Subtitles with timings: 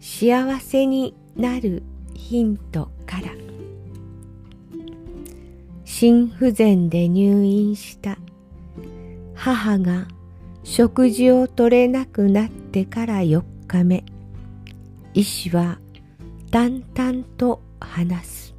[0.00, 1.82] 幸せになる
[2.14, 3.28] ヒントから。
[5.84, 8.16] 心不全で入院した。
[9.34, 10.08] 母が
[10.64, 14.04] 食事をとれなくなってから4日目。
[15.12, 15.78] 医師は
[16.50, 18.54] 淡々と話す。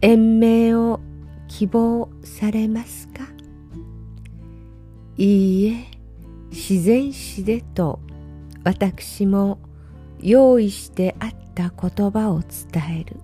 [0.00, 1.00] 延命を
[1.48, 3.24] 希望されますか？
[5.16, 5.86] いいえ
[6.50, 8.00] 自然死でと
[8.64, 9.58] 私も
[10.20, 13.16] 用意してあった言葉を伝える。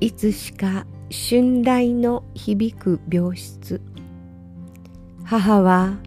[0.00, 3.80] いつしか春来の響く病室。
[5.24, 5.98] 母は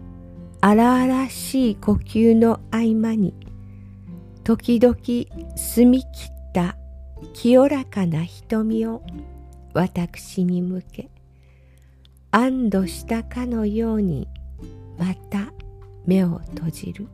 [0.60, 3.34] 荒々しい呼吸の合間に
[4.44, 4.96] 時々
[5.56, 6.76] 澄み切った
[7.32, 9.02] 清らかな瞳を
[9.74, 11.10] 私に向け
[12.32, 14.26] 安堵したかのように
[14.98, 15.52] また
[16.06, 17.08] 目を閉じる。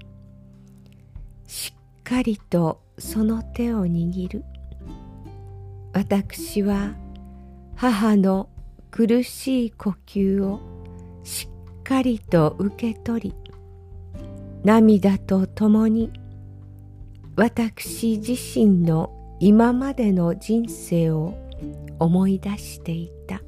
[2.08, 4.44] かりとその手を握る。
[5.92, 6.94] 私は
[7.76, 8.48] 母の
[8.90, 10.58] 苦しい呼吸を
[11.22, 11.48] し
[11.80, 13.34] っかりと受け取り
[14.64, 16.10] 涙とともに
[17.36, 21.34] 私自身の今までの人生を
[21.98, 23.42] 思い出していた。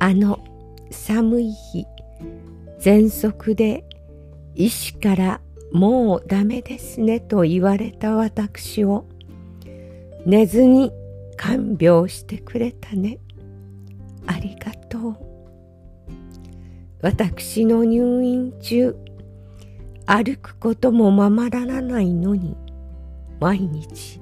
[0.00, 0.44] あの
[0.90, 1.86] 寒い日
[2.80, 3.84] 喘息で
[4.56, 5.40] 医師から
[5.72, 9.06] もうダメですねと言われた私を
[10.24, 10.92] 寝ずに
[11.36, 13.18] 看病してくれたね。
[14.26, 15.16] ありがとう。
[17.00, 18.96] 私の入院中
[20.06, 22.56] 歩くこともままならないのに
[23.40, 24.20] 毎日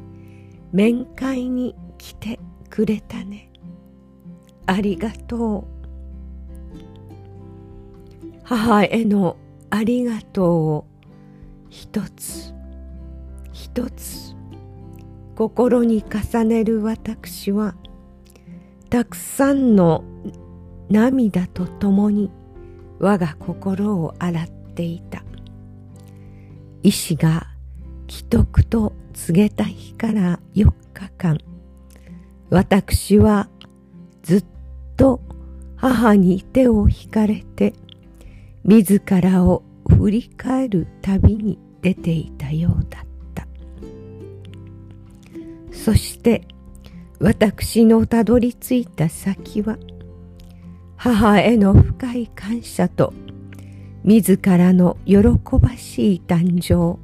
[0.73, 3.51] 面会に来てくれたね。
[4.67, 5.65] ありがとう。
[8.43, 9.37] 母への
[9.71, 10.87] ありがとうを
[11.77, 12.55] 一つ。
[13.53, 14.35] 一つ。
[15.37, 17.75] 心に重ねる私は
[18.89, 20.03] たくさんの
[20.89, 22.31] 涙とともに
[22.99, 25.23] 我が心を洗っていた。
[26.83, 27.47] 医師が
[28.09, 31.39] 既得と告げた日から4日間
[32.49, 33.51] 私は
[34.23, 34.45] ずっ
[34.97, 35.21] と
[35.77, 37.75] 母に手を引かれて
[38.65, 43.47] 自らを振り返る旅に出ていたようだった。
[45.73, 46.47] そして
[47.21, 49.79] 私のたどり着いた先は
[50.97, 53.13] 母への深い感謝と
[54.03, 55.19] 自らの喜
[55.61, 56.99] ばしい誕生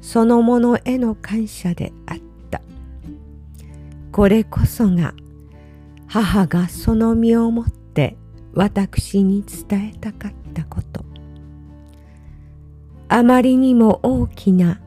[0.00, 2.16] そのものへの感謝であっ
[2.50, 2.60] た。
[4.12, 5.14] これこそが
[6.06, 8.16] 母がその身をもって
[8.52, 11.03] 私に伝えたかったこと。
[13.14, 14.80] あまりにも大きな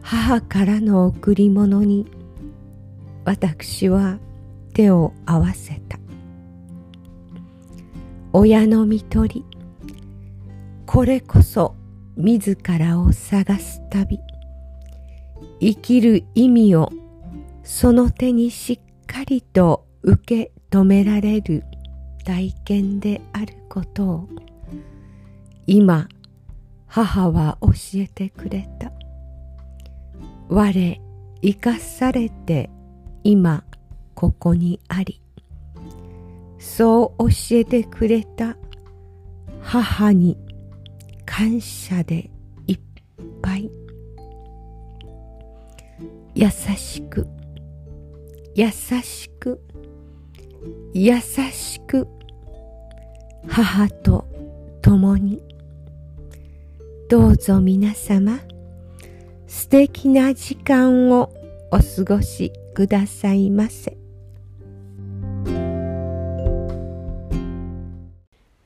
[0.00, 2.06] 母からの贈り物に
[3.24, 4.20] 私は
[4.72, 5.98] 手を合わせた。
[8.32, 9.44] 親の看取り
[10.86, 11.74] これこそ
[12.16, 14.20] 自らを探す旅。
[15.58, 16.92] 生きる意味を
[17.64, 21.64] その手にしっかりと受け止められる
[22.24, 24.28] 体験であることを
[25.66, 26.06] 今
[26.86, 27.70] 母は教
[28.00, 28.92] えてくれた。
[30.48, 31.00] 我
[31.42, 32.70] 生かされて
[33.24, 33.64] 今
[34.14, 35.20] ここにあり。
[36.58, 38.56] そう教えてくれた。
[39.60, 40.38] 母に
[41.24, 42.30] 感謝で
[42.66, 42.80] いっ
[43.42, 43.70] ぱい。
[46.34, 47.26] 優しく。
[48.54, 49.60] 優しく。
[50.94, 52.06] 優しく。
[53.48, 54.26] 母と
[54.82, 55.42] 共に。
[57.08, 58.40] どうぞ皆様
[59.46, 61.32] 素敵な時間を
[61.70, 63.96] お過ごしくださいませ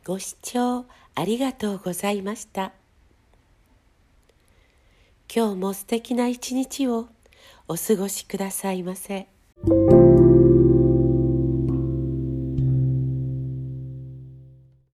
[0.06, 2.72] ご視聴ありがとうございました
[5.32, 7.08] 今日も素敵な一日を
[7.68, 9.28] お過ごしくださいませ。